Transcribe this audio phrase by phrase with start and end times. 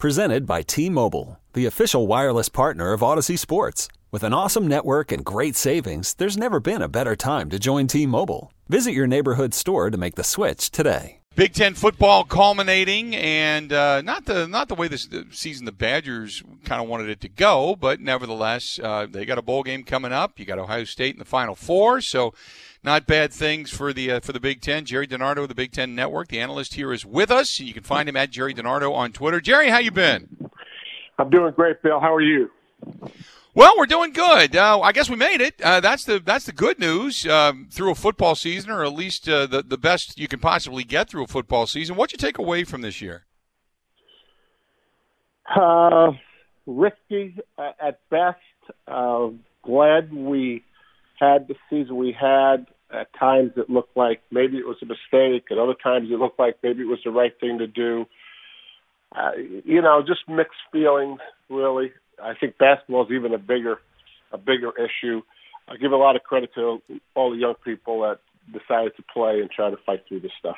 [0.00, 3.86] Presented by T-Mobile, the official wireless partner of Audacy Sports.
[4.10, 7.86] With an awesome network and great savings, there's never been a better time to join
[7.86, 8.50] T-Mobile.
[8.66, 11.18] Visit your neighborhood store to make the switch today.
[11.36, 16.42] Big Ten football culminating, and uh, not the not the way this season the Badgers
[16.64, 20.12] kind of wanted it to go, but nevertheless, uh, they got a bowl game coming
[20.12, 20.40] up.
[20.40, 22.32] You got Ohio State in the Final Four, so
[22.82, 24.84] not bad things for the uh, for the Big Ten.
[24.84, 27.60] Gerry DiNardo of the Big Ten Network, the analyst here, is with us.
[27.60, 29.40] You can find him at Gerry DiNardo on Twitter.
[29.40, 30.50] Gerry, how you been?
[31.18, 32.00] I'm doing great, Bill.
[32.00, 32.50] How are you?
[33.52, 34.54] Well, we're doing good.
[34.54, 35.60] Uh, I guess we made it.
[35.60, 39.28] Uh, that's the that's the good news um, through a football season, or at least
[39.28, 41.96] uh, the the best you can possibly get through a football season.
[41.96, 43.24] What'd you take away from this year?
[45.54, 46.12] Uh,
[46.64, 48.38] risky at best.
[48.86, 49.30] Uh,
[49.62, 50.62] glad we
[51.20, 52.66] had the season we had.
[52.92, 55.44] At times it looked like maybe it was a mistake.
[55.50, 58.06] At other times it looked like maybe it was the right thing to do.
[59.14, 59.32] Uh,
[59.64, 61.92] you know, just mixed feelings, really.
[62.22, 63.78] I think basketball is even a bigger
[64.32, 65.22] a bigger issue.
[65.68, 66.80] I give a lot of credit to
[67.14, 68.18] all the young people that
[68.52, 70.56] decided to play and try to fight through this stuff.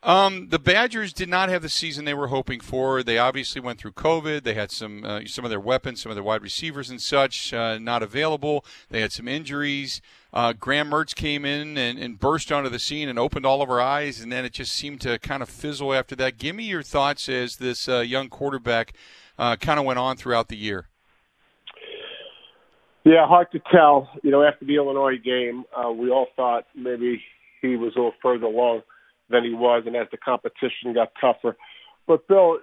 [0.00, 3.02] Um, the Badgers did not have the season they were hoping for.
[3.02, 4.44] They obviously went through COVID.
[4.44, 7.52] They had some uh, some of their weapons, some of their wide receivers and such
[7.52, 8.64] uh, not available.
[8.90, 10.00] They had some injuries.
[10.32, 13.70] Uh, Graham Mertz came in and, and, burst onto the scene and opened all of
[13.70, 16.36] our eyes, and then it just seemed to kind of fizzle after that.
[16.36, 18.92] Give me your thoughts as this uh, young quarterback
[19.38, 20.86] uh, kind of went on throughout the year?
[23.04, 24.10] Yeah, hard to tell.
[24.22, 27.22] You know, after the Illinois game, uh, we all thought maybe
[27.62, 28.82] he was a little further along
[29.30, 31.56] than he was, and as the competition got tougher.
[32.06, 32.58] But Bill,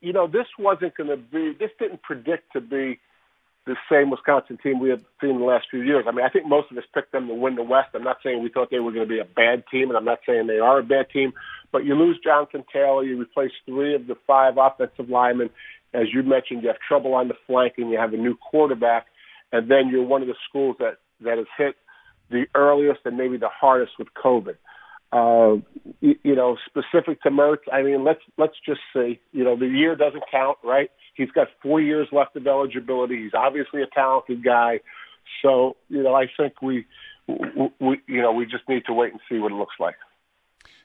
[0.00, 1.54] you know, this wasn't going to be.
[1.58, 2.98] This didn't predict to be
[3.66, 6.06] the same Wisconsin team we had seen the last few years.
[6.08, 7.90] I mean, I think most of us picked them to win the West.
[7.94, 10.04] I'm not saying we thought they were going to be a bad team, and I'm
[10.04, 11.32] not saying they are a bad team.
[11.70, 15.50] But you lose Jonathan Taylor, you replace three of the five offensive linemen,
[15.92, 19.06] as you mentioned, you have trouble on the flank and you have a new quarterback,
[19.52, 21.76] and then you're one of the schools that that has hit
[22.30, 24.56] the earliest and maybe the hardest with COVID.
[25.12, 25.56] Uh,
[26.00, 29.66] you, you know, specific to Mertz, I mean, let's let's just say, you know, the
[29.66, 30.90] year doesn't count, right?
[31.14, 33.24] He's got four years left of eligibility.
[33.24, 34.80] He's obviously a talented guy,
[35.42, 36.86] so you know, I think we,
[37.26, 39.96] we, you know, we just need to wait and see what it looks like.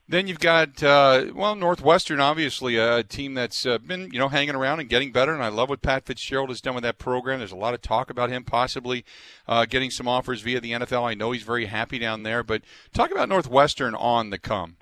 [0.07, 4.53] Then you've got uh, well Northwestern, obviously a team that's uh, been you know hanging
[4.53, 7.39] around and getting better, and I love what Pat Fitzgerald has done with that program.
[7.39, 9.03] There's a lot of talk about him possibly
[9.47, 11.03] uh, getting some offers via the NFL.
[11.03, 12.61] I know he's very happy down there, but
[12.93, 14.77] talk about Northwestern on the come.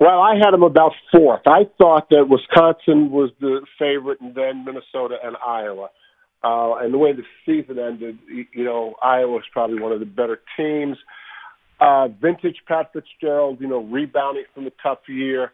[0.00, 1.42] Well, I had him about fourth.
[1.46, 5.90] I thought that Wisconsin was the favorite, and then Minnesota and Iowa.
[6.42, 10.06] Uh, and the way the season ended, you know, Iowa was probably one of the
[10.06, 10.96] better teams.
[11.80, 15.52] Vintage Pat Fitzgerald, you know, rebounding from a tough year,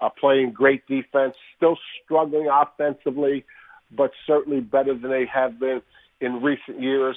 [0.00, 3.44] uh, playing great defense, still struggling offensively,
[3.90, 5.82] but certainly better than they have been
[6.20, 7.16] in recent years.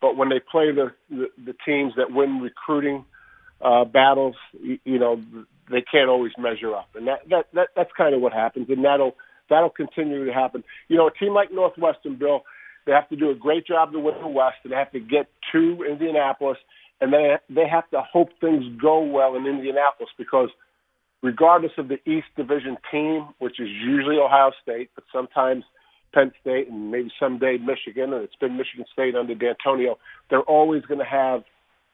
[0.00, 3.04] But when they play the the, the teams that win recruiting
[3.60, 5.22] uh, battles, you, you know,
[5.70, 8.84] they can't always measure up, and that, that that that's kind of what happens, and
[8.84, 9.16] that'll
[9.48, 10.62] that'll continue to happen.
[10.88, 12.44] You know, a team like Northwestern, Bill,
[12.84, 15.00] they have to do a great job to win the West, and they have to
[15.00, 16.58] get to Indianapolis
[17.00, 20.50] and they they have to hope things go well in Indianapolis because
[21.22, 25.64] regardless of the East Division team, which is usually Ohio State, but sometimes
[26.12, 29.98] Penn State and maybe someday Michigan, and it's been Michigan State under D'Antonio,
[30.30, 31.44] they're always going to have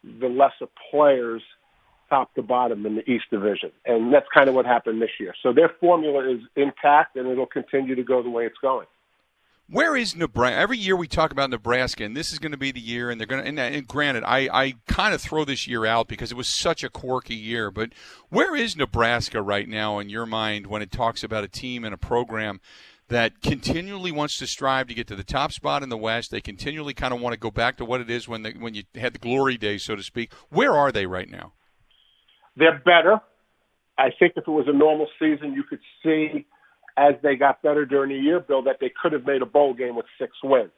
[0.05, 1.43] the lesser players
[2.09, 3.73] top to bottom in the East Division.
[3.87, 5.35] And that's kind of what happened this year.
[5.43, 8.87] So their formula is intact and it'll continue to go the way it's going.
[9.73, 10.59] Where is Nebraska?
[10.59, 13.09] Every year we talk about Nebraska, and this is going to be the year.
[13.09, 13.49] And they're going to.
[13.49, 16.85] And, and granted, I I kind of throw this year out because it was such
[16.85, 17.71] a quirky year.
[17.71, 17.89] But
[18.29, 21.95] where is Nebraska right now in your mind when it talks about a team and
[21.95, 22.61] a program
[23.09, 26.31] that continually wants to strive to get to the top spot in the West?
[26.31, 28.75] They continually kind of want to go back to what it is when the, when
[28.75, 30.35] you had the glory days, so to speak.
[30.51, 31.55] Where are they right now?
[32.57, 33.23] They're better.
[33.97, 36.45] I think if it was a normal season, you could see
[36.97, 39.75] as they got better during the year, Bill, that they could have made a bowl
[39.75, 40.71] game with six wins.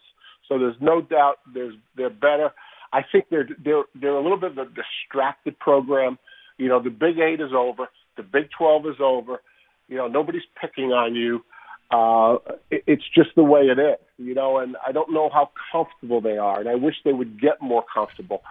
[0.49, 2.53] So there's no doubt there's they're better.
[2.93, 6.19] I think they're they're they're a little bit of a distracted program.
[6.59, 9.41] You know, the Big Eight is over, the Big Twelve is over.
[9.89, 11.45] You know, nobody's picking on you.
[11.91, 12.39] Uh,
[12.71, 14.59] it, it's just the way it is, you know.
[14.59, 17.85] And I don't know how comfortable they are, and I wish they would get more
[17.93, 18.43] comfortable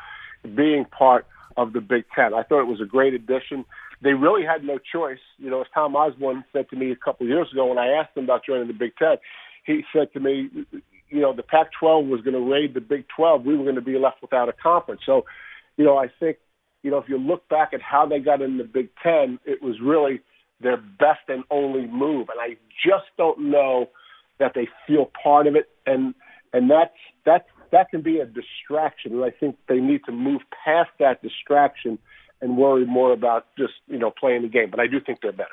[0.55, 1.25] being part
[1.55, 2.33] of the Big Ten.
[2.33, 3.65] I thought it was a great addition.
[4.01, 5.19] They really had no choice.
[5.37, 7.87] You know, as Tom Osborne said to me a couple of years ago when I
[7.87, 9.17] asked him about joining the Big Ten,
[9.65, 10.49] he said to me,
[11.09, 13.45] you know, the Pac-12 was going to raid the Big 12.
[13.45, 15.01] We were going to be left without a conference.
[15.05, 15.25] So,
[15.77, 16.37] you know, I think,
[16.81, 19.61] you know, if you look back at how they got in the Big Ten, it
[19.61, 20.21] was really
[20.59, 22.29] their best and only move.
[22.29, 23.89] And I just don't know
[24.39, 25.69] that they feel part of it.
[25.85, 26.13] And
[26.51, 26.93] and that's
[27.25, 29.13] that's that can be a distraction.
[29.13, 31.99] And I think they need to move past that distraction
[32.43, 34.69] and worry more about just you know playing the game.
[34.69, 35.49] But I do think they're better.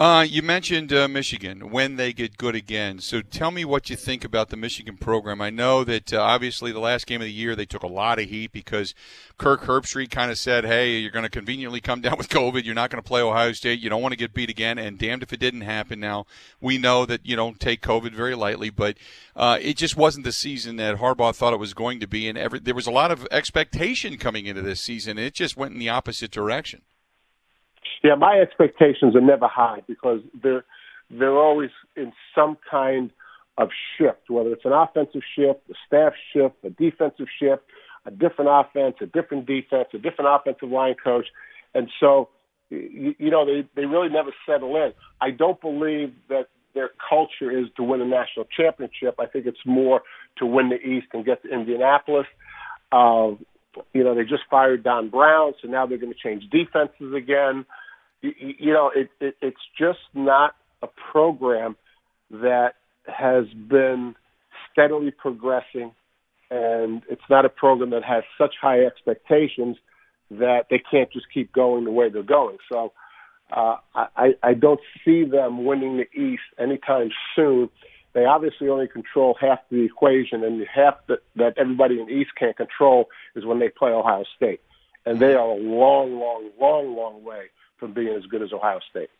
[0.00, 3.00] Uh, you mentioned uh, Michigan when they get good again.
[3.00, 5.42] So tell me what you think about the Michigan program.
[5.42, 8.18] I know that uh, obviously the last game of the year they took a lot
[8.18, 8.94] of heat because
[9.36, 12.64] Kirk Herbstreit kind of said, "Hey, you're going to conveniently come down with COVID.
[12.64, 13.78] You're not going to play Ohio State.
[13.80, 16.00] You don't want to get beat again." And damned if it didn't happen.
[16.00, 16.24] Now
[16.62, 18.96] we know that you don't take COVID very lightly, but
[19.36, 22.38] uh, it just wasn't the season that Harbaugh thought it was going to be, and
[22.38, 25.18] every, there was a lot of expectation coming into this season.
[25.18, 26.80] And it just went in the opposite direction.
[28.02, 30.64] Yeah, my expectations are never high because they're
[31.10, 33.10] they're always in some kind
[33.58, 37.62] of shift, whether it's an offensive shift, a staff shift, a defensive shift,
[38.06, 41.26] a different offense, a different defense, a different offensive line coach,
[41.74, 42.28] and so
[42.70, 44.92] you, you know they they really never settle in.
[45.20, 49.16] I don't believe that their culture is to win a national championship.
[49.18, 50.02] I think it's more
[50.38, 52.26] to win the East and get to Indianapolis.
[52.92, 53.32] Uh,
[53.92, 57.64] you know, they just fired Don Brown, so now they're going to change defenses again
[58.22, 61.76] you, you know, it, it, it's just not a program
[62.30, 62.74] that
[63.06, 64.14] has been
[64.72, 65.92] steadily progressing,
[66.50, 69.76] and it's not a program that has such high expectations
[70.30, 72.58] that they can't just keep going the way they're going.
[72.68, 72.92] So
[73.54, 77.68] uh, I, I don't see them winning the East anytime soon.
[78.12, 82.32] They obviously only control half the equation, and half that, that everybody in the East
[82.36, 84.60] can't control is when they play Ohio State.
[85.06, 87.46] And they are a long, long, long, long way
[87.78, 89.10] from being as good as Ohio State.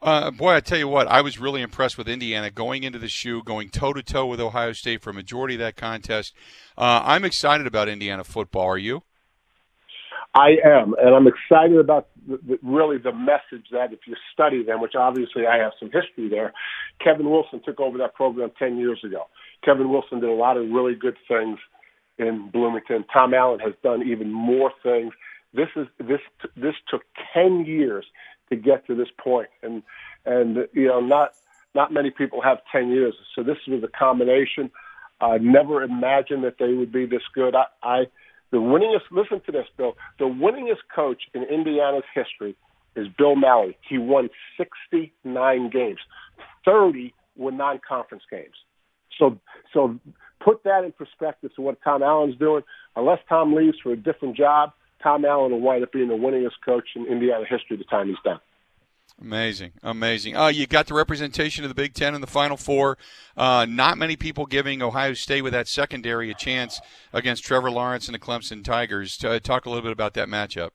[0.00, 3.08] Uh, boy, I tell you what, I was really impressed with Indiana going into the
[3.08, 6.34] shoe, going toe to toe with Ohio State for a majority of that contest.
[6.76, 8.66] Uh, I'm excited about Indiana football.
[8.66, 9.02] Are you?
[10.38, 14.62] I am, and I'm excited about the, the, really the message that if you study
[14.62, 16.52] them, which obviously I have some history there.
[17.02, 19.24] Kevin Wilson took over that program 10 years ago.
[19.64, 21.58] Kevin Wilson did a lot of really good things
[22.18, 23.04] in Bloomington.
[23.12, 25.12] Tom Allen has done even more things.
[25.54, 26.20] This is this
[26.56, 27.02] this took
[27.32, 28.04] ten years
[28.50, 29.82] to get to this point, and
[30.26, 31.30] and you know not
[31.74, 33.14] not many people have ten years.
[33.34, 34.70] So this was a combination.
[35.20, 37.54] I never imagined that they would be this good.
[37.54, 38.04] I, I
[38.50, 39.10] the winningest.
[39.10, 39.94] Listen to this, Bill.
[40.18, 42.56] The winningest coach in Indiana's history
[42.96, 43.76] is Bill Mallory.
[43.88, 45.98] He won 69 games.
[46.64, 48.54] 30 were non-conference games.
[49.18, 49.38] So
[49.72, 49.98] so
[50.44, 52.62] put that in perspective to what Tom Allen's doing.
[52.96, 54.72] Unless Tom leaves for a different job,
[55.02, 58.16] Tom Allen will wind up being the winningest coach in Indiana history the time he's
[58.24, 58.40] done.
[59.20, 60.36] Amazing, amazing.
[60.36, 62.98] Uh, you got the representation of the Big Ten in the Final Four.
[63.36, 66.80] Uh, not many people giving Ohio State with that secondary a chance
[67.12, 69.22] against Trevor Lawrence and the Clemson Tigers.
[69.24, 70.70] Uh, talk a little bit about that matchup.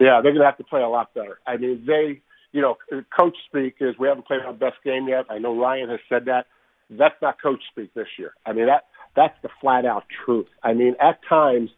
[0.00, 1.38] Yeah, they're going to have to play a lot better.
[1.46, 2.20] I mean, they,
[2.52, 2.78] you know,
[3.16, 5.26] coach speak is we haven't played our best game yet.
[5.30, 6.46] I know Ryan has said that.
[6.88, 8.32] That's not coach speak this year.
[8.44, 10.48] I mean, that that's the flat out truth.
[10.62, 11.70] I mean, at times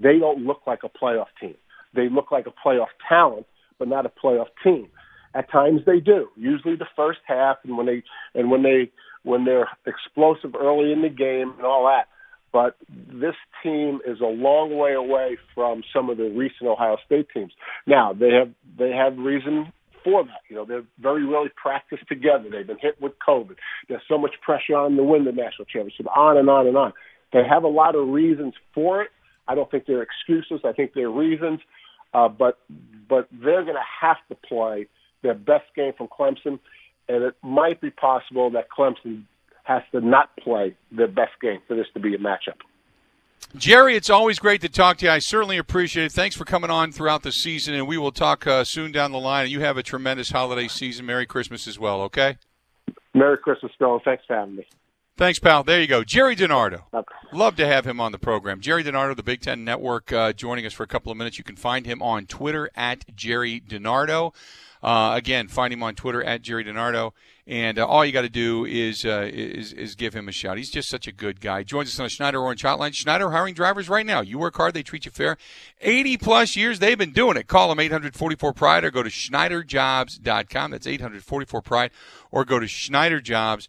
[0.00, 1.56] they don't look like a playoff team.
[1.94, 3.46] They look like a playoff talent,
[3.78, 4.88] but not a playoff team.
[5.34, 6.28] At times they do.
[6.36, 8.02] Usually the first half, and when they
[8.34, 8.90] and when they
[9.24, 12.08] when they're explosive early in the game and all that.
[12.52, 17.26] But this team is a long way away from some of the recent Ohio State
[17.34, 17.52] teams.
[17.86, 19.72] Now they have they have reason
[20.04, 20.42] for that.
[20.48, 22.44] You know, they're very rarely practiced together.
[22.52, 23.56] They've been hit with COVID.
[23.88, 26.06] There's so much pressure on them to win the national championship.
[26.14, 26.92] On and on and on.
[27.32, 29.08] They have a lot of reasons for it.
[29.48, 30.60] I don't think they're excuses.
[30.64, 31.60] I think they're reasons.
[32.14, 32.58] Uh, but
[33.08, 34.86] but they're going to have to play
[35.22, 36.58] their best game from Clemson,
[37.08, 39.24] and it might be possible that Clemson
[39.64, 42.60] has to not play their best game for this to be a matchup.
[43.56, 45.12] Gerry, it's always great to talk to you.
[45.12, 46.12] I certainly appreciate it.
[46.12, 49.18] Thanks for coming on throughout the season, and we will talk uh, soon down the
[49.18, 49.44] line.
[49.44, 51.06] And you have a tremendous holiday season.
[51.06, 52.36] Merry Christmas as well, okay?
[53.14, 54.00] Merry Christmas, Bill.
[54.04, 54.66] Thanks for having me.
[55.16, 55.62] Thanks, pal.
[55.62, 56.02] There you go.
[56.02, 56.82] Gerry DiNardo.
[57.32, 58.60] Love to have him on the program.
[58.60, 61.38] Gerry DiNardo, the Big Ten Network, uh, joining us for a couple of minutes.
[61.38, 64.34] You can find him on Twitter at Gerry DiNardo.
[64.82, 67.12] Uh, again, find him on Twitter at Gerry DiNardo.
[67.46, 70.56] And uh, all you got to do is, uh, is is give him a shout.
[70.56, 71.62] He's just such a good guy.
[71.62, 72.94] Joins us on the Schneider Orange Hotline.
[72.94, 74.20] Schneider hiring drivers right now.
[74.20, 75.36] You work hard, they treat you fair.
[75.80, 77.46] 80 plus years they've been doing it.
[77.46, 80.70] Call them 844 Pride or go to SchneiderJobs.com.
[80.70, 81.90] That's 844 Pride
[82.30, 83.68] or go to SchneiderJobs.com.